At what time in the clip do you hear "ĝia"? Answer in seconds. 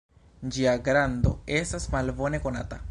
0.55-0.73